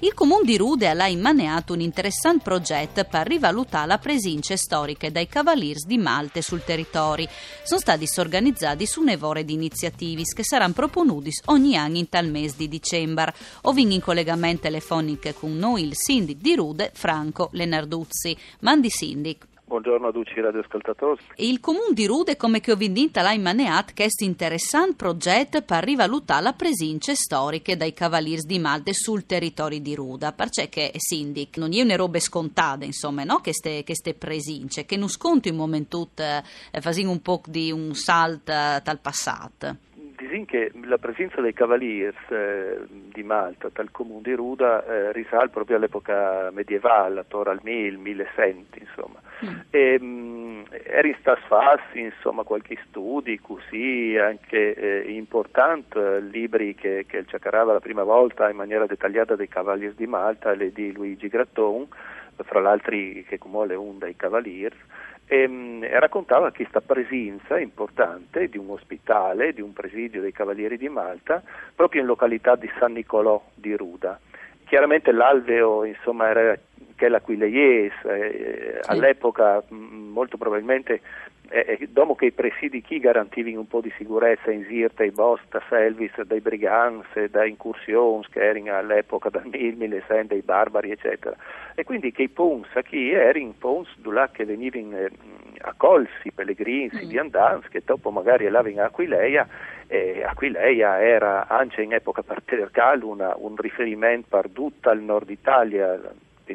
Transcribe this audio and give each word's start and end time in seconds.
Il 0.00 0.12
Comune 0.12 0.44
di 0.44 0.58
Rude 0.58 0.86
ha 0.86 1.08
immaneato 1.08 1.72
un 1.72 1.80
interessante 1.80 2.42
progetto 2.42 3.04
per 3.04 3.26
rivalutare 3.26 3.86
la 3.86 3.96
presenza 3.96 4.54
storica 4.54 5.08
dei 5.08 5.26
Cavaliers 5.26 5.86
di 5.86 5.96
Malte 5.96 6.42
sul 6.42 6.62
territorio. 6.62 7.26
Sono 7.62 7.80
stati 7.80 8.03
organizzati 8.16 8.86
su 8.86 9.02
nevore 9.02 9.44
di 9.44 9.52
iniziativi 9.52 10.24
che 10.24 10.44
saranno 10.44 10.72
proponuti 10.72 11.30
ogni 11.46 11.76
anno 11.76 11.96
in 11.96 12.08
tal 12.08 12.28
mese 12.28 12.54
di 12.58 12.68
dicembre. 12.68 13.34
Ovin 13.62 13.92
in 13.92 14.00
collegamento 14.00 14.62
telefonico 14.62 15.32
con 15.34 15.56
noi 15.56 15.84
il 15.84 15.92
sindic 15.94 16.38
di 16.38 16.54
Rude, 16.54 16.90
Franco 16.94 17.48
Lenarduzzi. 17.52 18.36
Mandi 18.60 18.90
sindic. 18.90 19.53
Buongiorno 19.74 20.06
a 20.06 20.12
tutti 20.12 20.30
i 20.38 20.40
radioascoltatori. 20.40 21.20
Il 21.38 21.58
Comune 21.58 21.94
di 21.94 22.06
Rude, 22.06 22.36
come 22.36 22.60
che 22.60 22.70
ho 22.70 22.76
vinto 22.76 23.20
l'ha 23.20 23.32
immaneat, 23.32 23.92
questo 23.92 24.22
interessante 24.22 24.94
progetto 24.94 25.62
per 25.62 25.82
rivalutare 25.82 26.44
la 26.44 26.52
presenza 26.52 27.12
storica 27.16 27.74
dei 27.74 27.92
Cavaliers 27.92 28.44
di 28.44 28.60
Malte 28.60 28.94
sul 28.94 29.26
territorio 29.26 29.80
di 29.80 29.96
Ruda, 29.96 30.30
perché 30.30 30.68
che 30.68 30.92
sindic 30.94 31.56
non 31.56 31.74
è 31.74 31.82
una 31.82 31.96
roba 31.96 32.20
scontata, 32.20 32.84
insomma, 32.84 33.24
no? 33.24 33.40
Queste, 33.40 33.82
presenze, 34.16 34.84
che 34.84 34.96
non 34.96 35.08
sconto 35.08 35.48
in 35.48 35.56
momento 35.56 36.08
eh, 36.14 36.80
facendo 36.80 37.10
un 37.10 37.20
po' 37.20 37.42
di 37.44 37.72
un 37.72 37.96
salto 37.96 38.52
dal 38.52 39.00
passato 39.00 39.76
che 40.44 40.72
la 40.82 40.98
presenza 40.98 41.40
dei 41.40 41.52
Cavaliers 41.52 42.16
eh, 42.30 42.78
di 42.88 43.22
Malta 43.22 43.68
dal 43.72 43.92
comune 43.92 44.22
di 44.22 44.32
Ruda 44.32 44.84
eh, 44.84 45.12
risale 45.12 45.48
proprio 45.48 45.76
all'epoca 45.76 46.50
medievale, 46.52 47.20
attorno 47.20 47.52
al 47.52 47.60
1000, 47.62 47.96
1100 47.96 48.78
insomma. 48.80 49.20
Mm. 49.44 49.60
E, 49.70 50.00
mh, 50.00 50.04
mm, 50.04 50.62
era 50.82 51.06
in 51.06 51.16
stas 51.20 51.38
fasi, 51.46 52.00
insomma, 52.00 52.42
qualche 52.42 52.76
studio 52.88 53.38
così 53.40 54.16
anche 54.20 54.74
eh, 54.74 55.12
importante, 55.12 56.20
libri 56.20 56.74
che, 56.74 57.04
che 57.06 57.24
Ciacarava 57.26 57.72
la 57.72 57.80
prima 57.80 58.02
volta 58.02 58.50
in 58.50 58.56
maniera 58.56 58.86
dettagliata 58.86 59.36
dei 59.36 59.48
Cavaliers 59.48 59.94
di 59.94 60.06
Malta, 60.06 60.52
le 60.54 60.72
di 60.72 60.92
Luigi 60.92 61.28
Gratton, 61.28 61.86
fra 62.42 62.60
l'altro 62.60 62.96
che 63.28 63.38
come 63.38 63.74
un 63.76 63.98
dei 63.98 64.16
Cavaliers 64.16 64.76
e, 65.26 65.42
ehm, 65.42 65.86
raccontava 65.98 66.52
questa 66.52 66.80
presenza 66.80 67.58
importante 67.58 68.48
di 68.48 68.58
un 68.58 68.70
ospitale, 68.70 69.52
di 69.52 69.60
un 69.60 69.72
presidio 69.72 70.20
dei 70.20 70.32
Cavalieri 70.32 70.76
di 70.76 70.88
Malta, 70.88 71.42
proprio 71.74 72.00
in 72.00 72.06
località 72.06 72.56
di 72.56 72.70
San 72.78 72.92
Nicolò 72.92 73.42
di 73.54 73.74
Ruda. 73.76 74.18
Chiaramente 74.64 75.12
l'alveo 75.12 75.84
insomma, 75.84 76.28
era 76.28 76.58
che 76.96 77.08
l'Aquileies, 77.08 77.92
eh, 78.04 78.78
sì. 78.80 78.90
all'epoca 78.90 79.62
mh, 79.68 79.74
molto 79.74 80.36
probabilmente 80.36 81.00
eh, 81.50 81.88
dopo 81.90 82.14
che 82.14 82.26
i 82.26 82.32
presidi 82.32 82.80
chi 82.80 82.98
garantivano 82.98 83.60
un 83.60 83.68
po' 83.68 83.80
di 83.80 83.92
sicurezza 83.96 84.50
in 84.50 84.64
Sirte, 84.64 85.04
i 85.04 85.10
Bosta, 85.10 85.62
Selvis, 85.68 86.20
dai 86.22 86.40
brigands, 86.40 87.06
da 87.30 87.44
incursioni 87.44 88.24
che 88.30 88.42
erano 88.42 88.76
all'epoca 88.76 89.28
dal 89.28 89.46
1100, 89.46 90.26
dei 90.26 90.42
barbari 90.42 90.90
eccetera 90.90 91.36
e 91.74 91.84
quindi 91.84 92.12
che 92.12 92.22
i 92.22 92.28
pons 92.28 92.66
a 92.74 92.82
chi 92.82 93.10
erano 93.10 93.54
pons 93.58 93.88
che 94.32 94.44
venivano 94.44 94.96
eh, 94.96 95.10
accolsi 95.58 96.30
pellegrini 96.32 97.04
mm. 97.04 97.08
di 97.08 97.18
andans 97.18 97.68
che 97.68 97.82
dopo 97.84 98.10
magari 98.10 98.46
elavano 98.46 98.82
a 98.82 98.86
Aquileia 98.86 99.46
e 99.86 100.22
Aquileia 100.24 101.00
era 101.02 101.46
anche 101.46 101.82
in 101.82 101.92
epoca 101.92 102.22
patriarcale 102.22 103.04
una, 103.04 103.34
un 103.36 103.54
riferimento 103.56 104.26
per 104.28 104.48
tutta 104.50 104.92
il 104.92 105.00
nord 105.00 105.30
Italia 105.30 106.00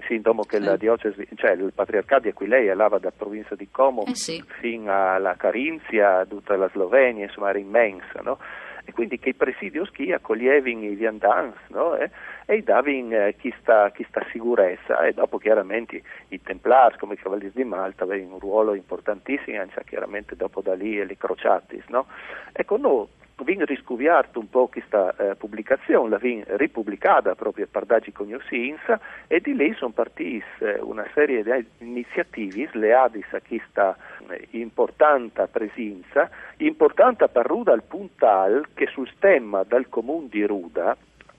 sintomo 0.08 0.44
che 0.44 0.60
la 0.60 0.78
diocesi, 0.78 1.28
cioè 1.36 1.52
il 1.52 1.72
patriarcato 1.74 2.24
di 2.24 2.30
Aquileia 2.30 2.76
lava 2.76 3.00
da 3.00 3.12
provincia 3.12 3.56
di 3.56 3.70
Como 3.72 4.06
eh 4.06 4.16
sì. 4.16 4.44
fino 4.60 4.92
alla 4.92 5.36
Carinzia, 5.36 6.26
tutta 6.26 6.56
la 6.56 6.70
Slovenia, 6.70 7.26
insomma 7.26 7.50
era 7.50 7.60
immensa, 7.60 8.22
no? 8.22 8.38
E 8.86 8.92
quindi 8.92 9.20
che 9.20 9.30
i 9.30 9.34
presidio 9.36 9.86
schi 9.86 10.12
accoglievano 10.12 10.86
i 10.86 10.96
viandans, 10.96 11.56
no? 11.68 11.96
eh? 11.96 12.10
e 12.46 12.64
davano 12.64 13.16
eh, 13.16 13.36
chi, 13.38 13.54
sta, 13.62 13.92
chi 13.92 14.04
sta 14.10 14.26
sicurezza 14.32 15.06
e 15.06 15.14
dopo 15.14 15.38
chiaramente 15.38 16.02
i 16.30 16.42
templars 16.42 16.98
come 16.98 17.14
i 17.14 17.18
cavalieri 17.18 17.52
di 17.54 17.64
Malta 17.64 18.06
avevano 18.06 18.34
un 18.34 18.40
ruolo 18.40 18.74
importantissimo, 18.74 19.62
anche 19.62 19.84
chiaramente 19.86 20.36
dopo 20.36 20.62
da 20.62 20.74
lì 20.74 21.06
le 21.06 21.18
crociatis, 21.18 21.86
no? 21.90 22.08
Ecco, 22.52 22.78
noi 22.78 23.06
vin 23.44 23.66
riscuviato 23.66 24.40
un 24.40 24.50
po' 24.50 24.68
questa 24.68 25.16
eh, 25.16 25.36
pubblicazione, 25.36 26.10
la 26.10 26.18
vin 26.18 26.44
ripubblicata 26.46 27.36
proprio 27.36 27.68
per 27.70 27.86
Dagi 27.86 28.12
Cognosins 28.12 28.82
e 29.28 29.40
di 29.40 29.56
lì 29.56 29.74
sono 29.76 29.92
partite 29.92 30.46
eh, 30.60 30.80
una 30.82 31.06
serie 31.14 31.44
di 31.44 31.66
iniziative 31.80 32.70
leate 32.74 33.26
a 33.32 33.42
questa 33.46 33.96
eh, 34.30 34.48
importante 34.52 35.48
presenza, 35.48 36.30
importante 36.58 37.28
per 37.28 37.46
Ruda 37.46 37.74
al 37.74 37.84
puntal 37.84 38.68
che 38.74 38.88
sul 38.88 39.10
stemma 39.16 39.64
del 39.64 39.90
comune 39.90 40.28
di 40.30 40.44
Ruda 40.46 40.96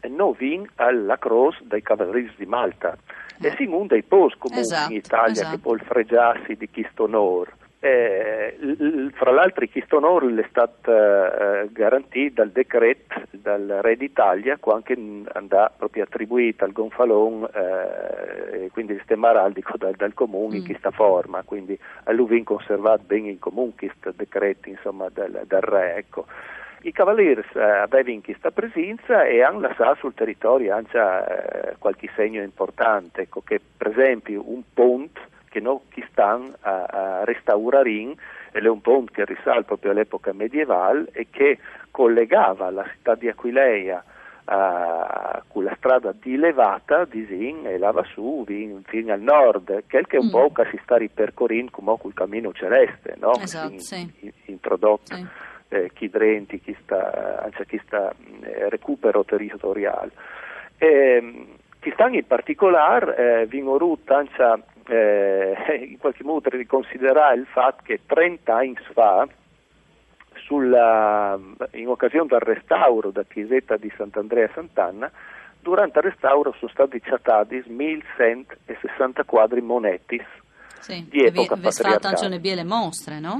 non 0.09 0.33
vin 0.33 0.67
alla 0.77 1.19
cross 1.19 1.61
dei 1.63 1.83
Cavalieri 1.83 2.33
di 2.37 2.47
Malta. 2.47 2.97
E 3.43 3.49
eh. 3.49 3.55
sin 3.57 3.73
un 3.73 3.87
dei 3.87 4.03
post 4.03 4.37
comuni 4.39 4.61
esatto, 4.61 4.93
in 4.93 4.99
Italia 4.99 5.33
esatto. 5.33 5.57
che 5.57 5.59
può 5.59 5.77
fregiarsi 5.77 6.55
di 6.57 6.69
questo 6.71 7.05
onore. 7.05 7.53
Eh, 7.83 8.59
fra 9.15 9.31
l'altro 9.31 9.67
questo 9.73 9.97
onore 9.97 10.39
è 10.39 10.47
stato 10.51 10.93
eh, 10.95 11.67
garantito 11.73 12.43
dal 12.43 12.51
decreto 12.51 13.23
dal 13.31 13.79
Re 13.81 13.97
d'Italia 13.97 14.59
quando 14.61 14.93
andò 15.33 15.71
proprio 15.79 16.03
attribuito 16.03 16.65
al 16.65 16.73
Gonfalon 16.73 17.49
eh, 17.55 18.69
quindi 18.71 18.93
il 18.93 19.01
stemma 19.05 19.31
araldico 19.31 19.79
dal, 19.79 19.95
dal 19.95 20.13
comune 20.13 20.57
in 20.57 20.63
mm. 20.63 20.67
questa 20.67 20.91
forma 20.91 21.43
quindi 21.43 21.79
a 22.05 22.13
lui 22.13 22.27
viene 22.27 22.45
conservato 22.45 23.05
bene 23.07 23.31
in 23.31 23.39
comune 23.39 23.73
questo 23.75 24.13
decreto 24.15 24.69
insomma, 24.69 25.09
dal, 25.09 25.45
dal 25.47 25.63
Re 25.63 25.95
ecco. 25.97 26.27
I 26.83 26.93
Cavalieri 26.93 27.43
eh, 27.55 27.61
avevano 27.61 28.21
questa 28.23 28.51
presenza 28.51 29.25
e 29.25 29.43
hanno 29.43 29.61
lasciato 29.61 29.97
sul 30.01 30.15
territorio 30.15 30.75
anche 30.75 30.99
eh, 30.99 31.75
qualche 31.79 32.11
segno 32.15 32.43
importante, 32.43 33.23
ecco, 33.23 33.43
che 33.43 33.61
per 33.77 33.89
esempio 33.89 34.43
un 34.47 34.63
ponte 34.73 35.21
che 35.51 35.61
noi 35.61 35.81
stanno 36.11 36.55
a, 36.61 36.85
a 36.85 37.25
restaurare 37.25 38.15
ed 38.53 38.65
è 38.65 38.69
un 38.69 38.81
ponte 38.81 39.13
che 39.13 39.25
risale 39.25 39.65
proprio 39.65 39.91
all'epoca 39.91 40.33
medievale 40.33 41.09
e 41.13 41.27
che 41.31 41.59
collegava 41.91 42.71
la 42.71 42.89
città 42.89 43.17
di 43.17 43.29
Aquileia 43.29 44.03
uh, 44.45 45.43
con 45.49 45.65
la 45.65 45.75
strada 45.77 46.15
di 46.19 46.37
Levata 46.37 47.05
di 47.05 47.27
Zin 47.27 47.67
e 47.67 47.79
lava 47.79 48.05
su 48.05 48.45
fino 48.47 49.13
al 49.13 49.21
nord, 49.21 49.85
che 49.87 49.99
è 49.99 50.17
un 50.17 50.27
mm. 50.27 50.31
po' 50.31 50.53
che 50.53 50.69
si 50.71 50.81
sta 50.83 50.97
ripercorrendo 50.97 51.71
come 51.73 51.97
col 51.99 52.15
cammino 52.15 52.53
celeste, 52.53 53.17
no? 53.19 53.33
esatto, 53.35 53.73
in, 53.73 53.81
sì. 53.81 54.13
in, 54.21 54.33
introdotto. 54.47 55.15
Sì. 55.15 55.27
Eh, 55.73 55.91
chi 55.93 56.09
drenti, 56.09 56.61
chi 56.61 56.77
sta, 56.83 57.43
anche 57.45 57.65
chi 57.67 57.81
sta 57.87 58.13
eh, 58.43 58.69
recupero 58.69 59.25
territoriale. 59.25 60.11
E, 60.77 60.87
ehm, 60.87 61.47
chi 61.79 61.91
sta 61.93 62.09
in 62.09 62.27
particolare, 62.27 63.43
eh, 63.43 63.47
Vigorut, 63.47 64.11
anche 64.11 64.63
eh, 64.91 65.87
in 65.89 65.99
qualche 65.99 66.25
modo 66.25 66.49
riconsiderare 66.51 67.37
il 67.37 67.47
fatto 67.47 67.83
che 67.85 68.01
30 68.05 68.55
anni 68.55 68.77
fa, 68.93 69.27
sulla, 70.35 71.39
in 71.73 71.89
occasione 71.89 72.27
del 72.29 72.41
restauro 72.41 73.11
della 73.11 73.27
chiesetta 73.29 73.77
di 73.77 73.93
Sant'Andrea 73.97 74.51
Sant'Anna, 74.53 75.11
durante 75.61 75.99
il 75.99 76.05
restauro 76.05 76.55
sono 76.59 76.71
stati 76.71 77.01
chattati 77.01 77.63
1160 77.67 79.25
quadri 79.25 79.61
monetis 79.61 80.25
sì, 80.81 81.07
di 81.09 81.25
epoca 81.25 81.55
vi, 81.55 81.61
patriarcale. 81.61 81.97
Vi 81.97 82.01
fatto 82.01 82.09
anche 82.09 82.55
le 82.55 82.65
mostre, 82.65 83.21
no? 83.21 83.39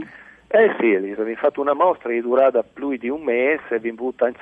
Eh 0.53 0.75
sì, 0.79 0.93
Elisa, 0.93 1.21
abbiamo 1.23 1.39
fatto 1.41 1.61
una 1.61 1.75
mostra 1.75 2.11
che 2.11 2.19
è 2.19 2.21
durata 2.21 2.63
più 2.63 2.97
di 2.97 3.09
un 3.09 3.23
mese, 3.23 3.77
abbiamo 3.77 3.99
avuto 4.01 4.25
anche, 4.25 4.41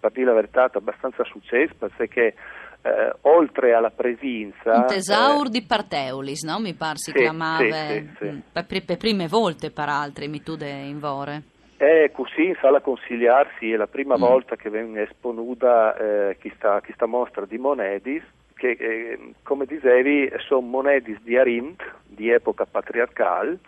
per 0.00 0.10
dire 0.12 0.26
la 0.26 0.32
verità, 0.32 0.70
abbastanza 0.72 1.22
successo 1.24 1.74
perché 1.78 2.34
eh, 2.82 3.12
oltre 3.22 3.74
alla 3.74 3.90
presenza... 3.90 4.76
Un 4.76 4.86
tesaur 4.86 5.46
eh, 5.46 5.50
di 5.50 5.62
Parteulis, 5.62 6.42
no? 6.44 6.58
Mi 6.58 6.74
pare 6.74 6.96
si 6.96 7.10
sì, 7.10 7.16
chiamava, 7.16 7.64
sì, 7.64 8.08
sì, 8.18 8.24
mm, 8.24 8.38
per, 8.52 8.84
per, 8.84 8.96
prime 8.96 9.26
volte, 9.28 9.70
per 9.70 9.88
altri, 9.88 10.28
mi 10.28 10.42
tu 10.42 10.56
in 10.60 10.98
Vore. 10.98 11.42
Eh, 11.76 12.10
così 12.12 12.46
in 12.46 12.56
sala 12.60 12.80
consigliarsi 12.80 13.70
è 13.70 13.76
la 13.76 13.86
prima 13.86 14.16
mm. 14.16 14.20
volta 14.20 14.56
che 14.56 14.68
viene 14.68 15.02
esponuta 15.02 15.96
eh, 15.96 16.36
questa, 16.40 16.80
questa, 16.80 17.06
mostra 17.06 17.46
di 17.46 17.56
monedis 17.56 18.22
che 18.54 18.70
eh, 18.70 19.34
come 19.44 19.64
dicevi 19.64 20.32
sono 20.38 20.62
monedis 20.62 21.20
di 21.22 21.36
Arint 21.36 21.80
di 22.04 22.30
epoca 22.30 22.66
patriarcale 22.68 23.58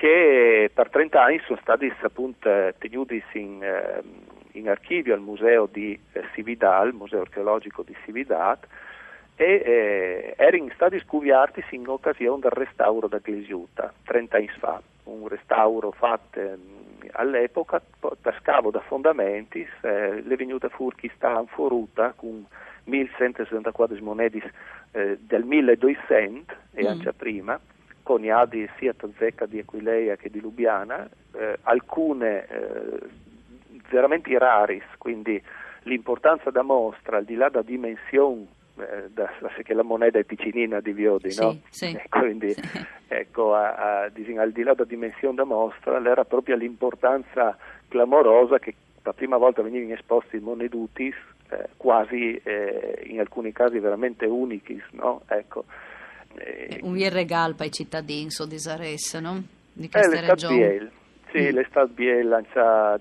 che 0.00 0.70
per 0.72 0.88
30 0.88 1.22
anni 1.22 1.40
sono 1.44 1.58
stati 1.60 1.92
appunto 2.00 2.48
tenuti 2.78 3.22
in, 3.34 3.62
eh, 3.62 4.00
in 4.52 4.70
archivio 4.70 5.12
al 5.12 5.20
museo 5.20 5.68
di 5.70 5.92
eh, 6.12 6.22
Cividal, 6.32 6.94
museo 6.94 7.20
archeologico 7.20 7.82
di 7.82 7.94
Cividat, 8.06 8.66
e 9.36 9.62
eh, 9.62 10.34
erano 10.38 10.70
stati 10.72 10.98
scuviati 11.00 11.62
in 11.72 11.86
occasione 11.86 12.40
del 12.40 12.50
restauro 12.50 13.08
da 13.08 13.18
Glesiuta, 13.18 13.92
30 14.04 14.36
anni 14.38 14.48
fa, 14.58 14.80
un 15.04 15.28
restauro 15.28 15.90
fatto 15.90 16.40
mm, 16.40 17.08
all'epoca 17.12 17.82
per 17.98 18.38
scavo 18.40 18.70
da 18.70 18.80
fondamenti, 18.80 19.68
eh, 19.82 20.22
le 20.22 20.36
venute 20.36 20.70
fuori 20.70 20.96
che 20.96 21.10
stavano 21.14 21.44
fuoruta 21.44 22.14
con 22.16 22.46
1164 22.84 23.98
monedi 24.00 24.42
eh, 24.92 25.18
del 25.20 25.44
1200 25.44 26.54
e 26.72 26.84
mm. 26.84 26.86
anche 26.86 27.12
prima, 27.12 27.60
coniadi 28.02 28.68
sia 28.78 28.94
a 28.96 29.08
Zecca 29.18 29.46
di 29.46 29.58
Aquileia 29.58 30.16
che 30.16 30.30
di 30.30 30.40
Lubiana, 30.40 31.08
eh, 31.32 31.58
alcune 31.62 32.46
eh, 32.46 32.98
veramente 33.90 34.36
raris, 34.38 34.84
quindi 34.98 35.40
l'importanza 35.82 36.50
da 36.50 36.62
mostra, 36.62 37.16
al 37.16 37.24
di 37.24 37.34
là 37.34 37.48
da 37.48 37.62
dimensione, 37.62 38.46
eh, 38.76 39.10
da, 39.12 39.30
che 39.62 39.74
la 39.74 39.82
moneta 39.82 40.18
è 40.18 40.24
piccinina 40.24 40.80
di 40.80 40.92
Viodi, 40.92 41.30
sì, 41.30 41.42
no? 41.42 41.56
Sì, 41.68 41.98
quindi, 42.08 42.50
sì. 42.50 42.62
ecco, 43.08 43.54
a, 43.54 43.74
a, 43.74 44.02
al 44.04 44.52
di 44.52 44.62
là 44.62 44.74
da 44.74 44.84
dimensione 44.84 45.34
da 45.34 45.44
mostra, 45.44 46.02
era 46.02 46.24
proprio 46.24 46.56
l'importanza 46.56 47.56
clamorosa 47.88 48.58
che 48.58 48.74
la 49.02 49.12
prima 49.12 49.36
volta 49.36 49.62
venivano 49.62 49.94
esposti 49.94 50.36
i 50.36 50.40
monedutis, 50.40 51.14
eh, 51.50 51.68
quasi 51.76 52.36
eh, 52.36 53.02
in 53.06 53.18
alcuni 53.18 53.52
casi 53.52 53.78
veramente 53.78 54.26
unicis, 54.26 54.84
no? 54.92 55.22
Ecco. 55.26 55.64
Eh, 56.36 56.80
un 56.82 56.94
vero 56.94 57.14
regalo 57.14 57.54
per 57.54 57.66
i 57.66 57.72
cittadini 57.72 58.30
so 58.30 58.46
di 58.46 58.58
Saressa, 58.58 59.20
no? 59.20 59.42
Di 59.72 59.86
eh, 59.86 59.88
queste 59.90 60.20
regioni. 60.20 60.98
Sì, 61.32 61.42
mm. 61.42 61.54
l'estate 61.54 61.92
biel 61.92 62.28
lancia 62.28 63.00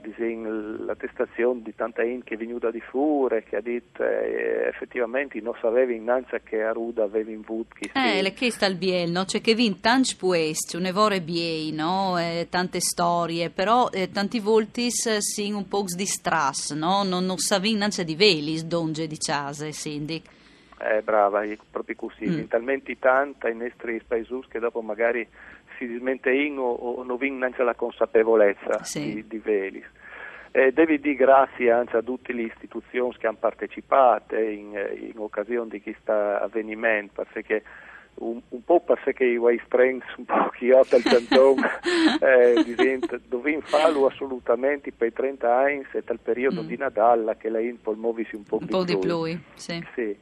l'attestazione 0.85 1.61
di 1.63 1.73
tanta 1.75 2.03
in 2.03 2.23
che 2.23 2.35
è 2.35 2.37
venuta 2.37 2.69
di 2.69 2.79
fure, 2.79 3.43
che 3.43 3.55
ha 3.55 3.61
detto 3.61 4.03
eh, 4.03 4.67
effettivamente 4.67 5.41
non 5.41 5.55
sapeva 5.59 5.91
innanzi 5.91 6.35
che 6.43 6.61
Aruda 6.61 7.03
aveva 7.03 7.31
in 7.31 7.41
vut. 7.41 7.67
Eh, 7.93 8.21
le 8.21 8.33
che 8.33 8.51
sta 8.51 8.67
il 8.67 8.75
biel, 8.75 9.09
no? 9.09 9.25
C'è 9.25 9.41
che 9.41 9.55
vin 9.55 9.79
tanti 9.79 10.15
puesti, 10.15 10.75
un 10.75 10.85
evore 10.85 11.21
biei, 11.21 11.71
no? 11.71 12.19
Eh, 12.19 12.47
tante 12.49 12.79
storie, 12.79 13.49
però 13.49 13.89
eh, 13.91 14.11
tanti 14.11 14.39
voltis 14.39 15.17
sin 15.17 15.55
un 15.55 15.67
po' 15.67 15.85
di 15.87 16.05
strass, 16.05 16.73
no? 16.73 17.03
Non, 17.03 17.25
non 17.25 17.37
savi 17.39 17.71
innanzi 17.71 18.03
di 18.03 18.15
velis, 18.15 18.63
donge 18.63 19.07
di 19.07 19.17
case, 19.17 19.71
sindic. 19.71 20.37
Eh, 20.81 21.01
brava, 21.01 21.43
proprio 21.69 21.95
così, 21.95 22.27
mm. 22.27 22.43
talmente 22.45 22.97
tanta 22.97 23.49
in 23.49 23.57
nostri 23.57 24.01
paesi 24.05 24.39
che 24.47 24.59
dopo 24.59 24.81
magari 24.81 25.27
si 25.77 25.87
dismentein 25.87 26.57
o, 26.57 26.71
o 26.71 27.03
non 27.03 27.17
vince 27.17 27.63
la 27.63 27.75
consapevolezza 27.75 28.83
sì. 28.83 29.13
di, 29.13 29.27
di 29.27 29.37
Velis. 29.37 29.85
Eh, 30.51 30.71
devi 30.71 30.99
dire 30.99 31.15
grazie 31.15 31.71
anche 31.71 31.97
a 31.97 32.01
tutte 32.01 32.33
le 32.33 32.43
istituzioni 32.43 33.15
che 33.17 33.27
hanno 33.27 33.37
partecipato 33.39 34.35
in, 34.35 34.71
in 35.11 35.13
occasione 35.17 35.69
di 35.69 35.81
questo 35.81 36.11
avvenimento, 36.11 37.23
perché 37.31 37.63
un, 38.15 38.41
un, 38.49 38.63
po' 38.63 38.81
perché 38.81 39.25
i 39.25 39.37
Way 39.37 39.61
Strengths, 39.65 40.15
un 40.17 40.25
po' 40.25 40.49
chi 40.49 40.71
ho 40.71 40.81
il 40.81 41.03
cantone, 41.03 41.79
eh, 42.19 42.99
dovevano 43.27 43.63
farlo 43.65 44.07
assolutamente 44.07 44.91
per 44.91 45.09
i 45.09 45.13
30 45.13 45.55
anni, 45.55 45.85
e 45.91 46.01
dal 46.03 46.19
periodo 46.19 46.63
mm. 46.63 46.67
di 46.67 46.77
Nadal 46.77 47.35
che 47.37 47.49
la 47.49 47.59
Impol 47.59 47.97
muovisi 47.97 48.35
un 48.35 48.43
po' 48.43 48.57
un 48.57 48.65
di 48.65 48.71
po' 48.71 48.83
più. 48.83 48.95
di 48.95 48.97
più, 48.97 49.39
sì. 49.53 49.85
sì. 49.93 50.17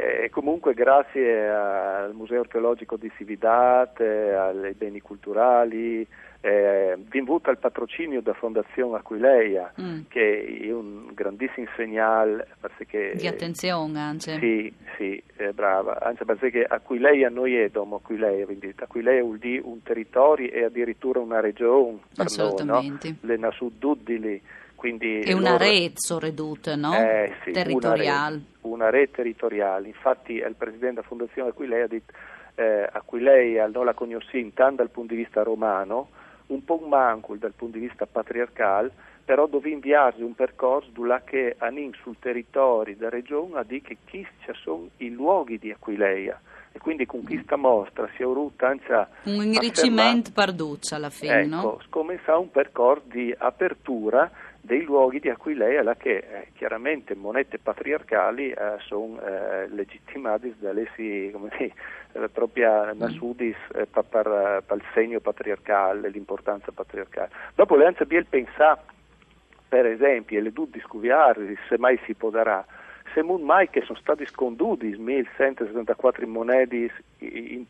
E 0.00 0.30
comunque 0.30 0.74
grazie 0.74 1.48
al 1.48 2.14
Museo 2.14 2.42
Archeologico 2.42 2.96
di 2.96 3.10
Cividad, 3.16 3.98
ai 3.98 4.72
beni 4.74 5.00
culturali, 5.00 6.06
eh, 6.40 6.96
vinvuto 7.10 7.50
al 7.50 7.58
patrocinio 7.58 8.22
da 8.22 8.32
Fondazione 8.32 8.96
Aquileia, 8.96 9.72
mm. 9.80 10.02
che 10.06 10.60
è 10.62 10.72
un 10.72 11.12
grandissimo 11.12 11.66
segnale 11.74 12.46
perché, 12.60 13.14
di 13.16 13.26
attenzione 13.26 13.98
anche. 13.98 14.38
Sì, 14.38 14.72
sì, 14.96 15.20
eh, 15.36 15.52
brava, 15.52 15.98
anche 16.00 16.24
perché 16.24 16.62
Aquileia 16.62 17.28
noi 17.28 17.56
è 17.56 17.68
domo 17.68 17.96
Aquileia, 17.96 18.44
quindi 18.44 18.72
Aquileia 18.76 19.22
vuol 19.24 19.38
dire 19.38 19.62
un 19.64 19.82
territorio 19.82 20.48
e 20.48 20.62
addirittura 20.62 21.18
una 21.18 21.40
regione 21.40 21.98
per 22.14 22.26
Assolutamente. 22.26 23.08
noi, 23.08 23.18
no? 23.20 23.28
Le 23.28 23.36
Nasududili, 23.36 24.42
quindi 24.78 25.22
è 25.22 25.32
un 25.32 25.42
loro... 25.42 25.54
arezzo 25.54 26.20
redute, 26.20 26.76
no? 26.76 26.94
Eh, 26.94 27.34
sì, 27.42 27.50
territoriale. 27.50 28.40
Una 28.60 28.90
rete 28.90 29.16
territoriale, 29.16 29.88
infatti 29.88 30.34
il 30.34 30.54
presidente 30.56 30.94
della 30.94 31.06
Fondazione 31.06 31.48
Aquileia 31.48 31.84
ha 31.84 31.88
detto 31.88 32.12
eh, 32.54 32.88
Aquileia 32.92 33.66
non 33.66 33.84
la 33.84 33.92
conosci 33.92 34.52
tanto 34.54 34.76
dal 34.76 34.90
punto 34.90 35.14
di 35.14 35.22
vista 35.22 35.42
romano, 35.42 36.10
un 36.46 36.64
po' 36.64 36.78
manco 36.78 37.34
dal 37.34 37.54
punto 37.54 37.76
di 37.76 37.86
vista 37.86 38.06
patriarcale, 38.06 38.92
però 39.24 39.48
dove 39.48 39.68
inviarsi 39.68 40.22
un 40.22 40.36
percorso 40.36 40.90
dove 40.92 41.22
che 41.24 41.56
anin 41.58 41.92
sul 42.00 42.16
territorio 42.20 42.94
della 42.94 43.10
regione 43.10 43.58
a 43.58 43.64
dire 43.64 43.82
che 43.82 43.96
chi 44.04 44.24
ci 44.44 44.52
sono 44.62 44.90
i 44.98 45.10
luoghi 45.10 45.58
di 45.58 45.72
Aquileia 45.72 46.40
e 46.70 46.78
quindi 46.78 47.04
con 47.04 47.24
questa 47.24 47.56
mostra 47.56 48.08
si 48.14 48.22
è 48.22 48.24
anche 48.24 49.08
un 49.24 49.42
enrichimento 49.42 50.30
perduccio 50.32 50.94
alla 50.94 51.10
fine, 51.10 51.40
ecco, 51.40 51.48
no? 51.48 51.80
scommessa 51.88 52.38
un 52.38 52.50
percorso 52.50 53.04
di 53.06 53.34
apertura 53.36 54.30
dei 54.68 54.82
luoghi 54.82 55.18
di 55.18 55.30
Aquileia, 55.30 55.82
che 55.94 56.16
eh, 56.18 56.48
chiaramente 56.54 57.14
monete 57.14 57.58
patriarcali 57.58 58.50
eh, 58.50 58.76
sono 58.80 59.18
eh, 59.22 59.66
legittimate 59.70 60.54
dall'essi, 60.58 61.30
come 61.32 61.48
dire, 61.56 61.72
la 62.12 62.28
propria 62.28 62.92
mm. 62.92 62.98
Nasudis 62.98 63.56
eh, 63.74 63.86
per, 63.86 64.04
per, 64.04 64.62
per, 64.66 64.76
il 64.76 64.84
segno 64.92 65.20
patriarcale, 65.20 66.10
l'importanza 66.10 66.70
patriarcale. 66.70 67.30
Dopo 67.54 67.76
le 67.76 67.86
anze 67.86 68.04
biel 68.04 68.26
pensà, 68.26 68.78
per 69.66 69.86
esempio, 69.86 70.38
e 70.38 70.42
le 70.42 70.52
due 70.52 70.68
scuviarsi, 70.82 71.56
se 71.66 71.78
mai 71.78 71.98
si 72.04 72.12
potrà, 72.12 72.62
se 73.18 73.22
non 73.22 73.42
mai 73.42 73.68
che 73.68 73.82
sono 73.84 73.98
stati 73.98 74.24
sconduti 74.26 74.94
1174 74.96 76.26
monedi 76.28 76.90
in, 77.18 77.64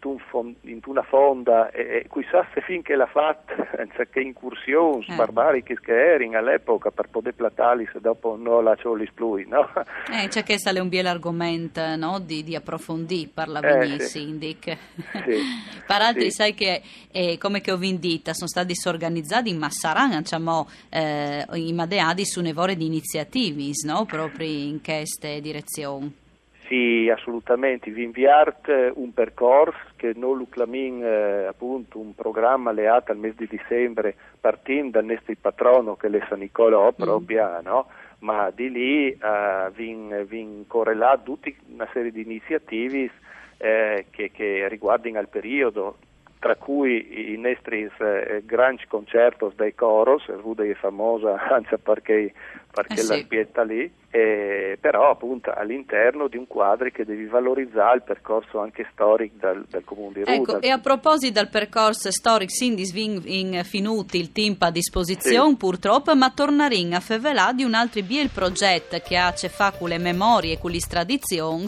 in, 0.60 0.80
una 0.84 1.02
fonda 1.02 1.70
e, 1.70 1.80
e 1.80 2.06
chissà 2.12 2.46
se 2.52 2.60
finché 2.60 2.94
l'ha 2.94 3.06
fatta 3.06 3.54
che 4.10 4.20
incursioni 4.20 5.06
eh. 5.08 5.14
barbariche 5.14 5.78
che 5.80 5.92
erano 5.92 6.36
all'epoca 6.36 6.90
per 6.90 7.08
poter 7.08 7.34
platali 7.34 7.88
se 7.92 8.00
dopo 8.00 8.36
non 8.36 8.64
la 8.64 8.74
ciò 8.76 8.92
li 8.92 9.06
splui 9.06 9.46
no? 9.46 9.70
eh, 10.12 10.28
c'è 10.28 10.42
che 10.42 10.58
sale 10.58 10.80
un 10.80 10.88
bel 10.88 11.06
argomento 11.06 11.96
no? 11.96 12.18
di, 12.18 12.44
di 12.44 12.54
approfondire 12.54 13.30
parla 13.32 13.60
eh, 13.60 14.00
sì. 14.00 14.18
Sindic 14.18 14.76
sì. 15.24 15.40
Peraltro 15.88 16.22
sì. 16.22 16.30
sai 16.30 16.52
che 16.52 16.82
eh, 17.10 17.38
come 17.38 17.62
che 17.62 17.72
ho 17.72 17.78
vindita 17.78 18.34
sono 18.34 18.48
stati 18.48 18.66
disorganizzati 18.68 19.54
ma 19.54 19.70
saranno 19.70 20.18
diciamo, 20.18 20.68
eh, 20.90 21.46
i 21.54 21.72
madeadi 21.72 22.26
su 22.26 22.42
nevore 22.42 22.76
di 22.76 22.84
iniziativi 22.84 23.70
no? 23.84 24.04
proprio 24.04 24.46
in 24.46 24.82
queste 24.82 25.37
direzioni 25.40 26.26
sì, 26.68 27.10
assolutamente. 27.10 27.90
Vi 27.90 28.02
inviate 28.02 28.92
un 28.94 29.14
percorso 29.14 29.78
che 29.96 30.12
noi 30.14 30.36
luclamin 30.36 31.02
eh, 31.02 31.46
appunto 31.46 31.98
un 31.98 32.14
programma 32.14 32.70
alleato 32.70 33.10
al 33.10 33.16
mese 33.16 33.36
di 33.38 33.48
dicembre 33.48 34.14
partendo 34.38 35.00
dal 35.00 35.06
nostro 35.06 35.34
patrono 35.40 35.96
che 35.96 36.08
è 36.08 36.26
San 36.28 36.40
Nicolò 36.40 36.92
proprio, 36.92 37.58
mm. 37.58 37.64
no? 37.64 37.86
ma 38.20 38.50
di 38.54 38.70
lì 38.70 39.08
eh, 39.10 39.70
vi, 39.74 39.96
vi 40.26 40.64
correlà 40.66 41.18
tutta 41.22 41.50
una 41.72 41.88
serie 41.92 42.12
di 42.12 42.20
iniziative 42.20 43.10
eh, 43.56 44.06
che, 44.10 44.30
che 44.30 44.68
riguardano 44.68 45.20
il 45.20 45.28
periodo 45.28 45.96
tra 46.38 46.54
cui 46.54 47.32
i 47.32 47.36
nostri 47.38 47.90
eh, 47.98 48.42
grandi 48.44 48.84
concerti 48.86 49.46
dei 49.56 49.74
coros, 49.74 50.26
Ruda 50.26 50.64
è 50.64 50.74
famosa 50.74 51.48
anche 51.48 51.78
perché, 51.78 52.32
perché 52.70 52.94
eh 52.94 52.98
sì. 52.98 53.08
la 53.08 53.16
spietta 53.16 53.62
lì, 53.62 53.90
eh, 54.10 54.78
però 54.80 55.10
appunto 55.10 55.52
all'interno 55.52 56.28
di 56.28 56.36
un 56.36 56.46
quadro 56.46 56.88
che 56.90 57.04
devi 57.04 57.26
valorizzare 57.26 57.96
il 57.96 58.02
percorso 58.02 58.58
anche 58.58 58.88
storico 58.92 59.34
del, 59.38 59.66
del 59.68 59.84
comune 59.84 60.12
di 60.12 60.20
Ruda. 60.20 60.32
Ecco, 60.32 60.60
e 60.60 60.70
a 60.70 60.78
proposito 60.78 61.34
del 61.34 61.48
percorso 61.48 62.10
storico, 62.10 62.50
sin 62.50 62.74
di 62.74 62.86
in 62.94 63.60
finuti 63.64 64.18
il 64.18 64.32
tempo 64.32 64.64
a 64.64 64.70
disposizione 64.70 65.50
sì. 65.50 65.56
purtroppo, 65.56 66.14
ma 66.16 66.30
torneremo 66.30 66.96
a 66.96 67.00
fevelà 67.00 67.52
di 67.52 67.64
un 67.64 67.74
altro 67.74 68.02
biel 68.02 68.30
progetto 68.30 68.98
che 68.98 69.16
ha 69.16 69.32
fa 69.32 69.72
con 69.72 69.88
le 69.88 69.98
memorie 69.98 70.54
e 70.54 70.58
con 70.58 70.70
le 70.70 70.78
tradizioni 70.78 71.66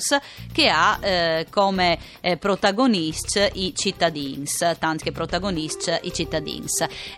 che 0.53 0.69
ha 0.69 0.99
eh, 1.03 1.47
come 1.51 1.99
eh, 2.21 2.37
protagonisti 2.37 3.41
i 3.55 3.75
cittadini, 3.75 4.45
tanti 4.79 5.05
che 5.05 5.13
protagonisti 5.13 5.91
i 6.03 6.13
cittadini. 6.13 6.67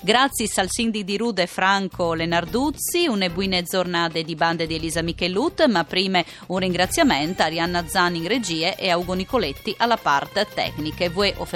Grazie 0.02 0.48
al 0.56 0.68
sindaco 0.68 1.04
di 1.04 1.16
Ruda 1.16 1.42
e 1.42 1.46
Franco 1.46 2.14
Lenarduzzi, 2.14 3.06
une 3.06 3.30
buone 3.30 3.62
giornate 3.62 4.22
di 4.22 4.34
bande 4.34 4.66
di 4.66 4.74
Elisa 4.74 5.02
Michelut, 5.22 5.66
ma 5.68 5.84
prima 5.84 6.24
un 6.48 6.58
ringraziamento 6.58 7.42
a 7.42 7.44
Arianna 7.44 7.86
Zani 7.86 8.18
in 8.18 8.26
regie 8.26 8.74
e 8.74 8.90
a 8.90 8.96
Ugo 8.96 9.12
Nicoletti 9.12 9.72
alla 9.78 9.96
parte 9.96 10.48
tecnica. 10.52 11.04
E 11.04 11.10
voi 11.10 11.32
o 11.36 11.46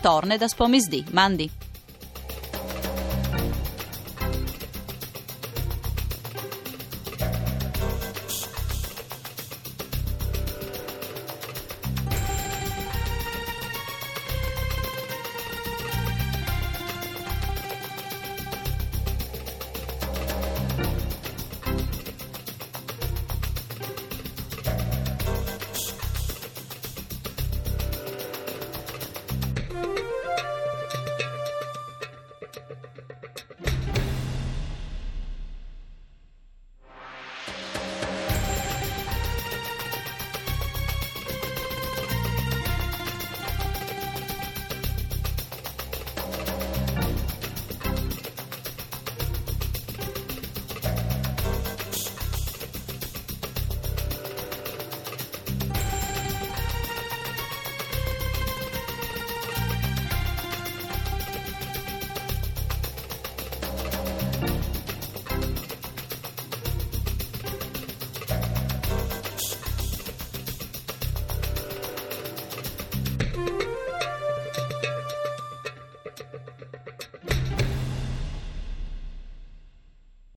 torne 0.00 0.38
da 0.38 0.48
Spomisdi. 0.48 1.04
Mandi. 1.10 1.73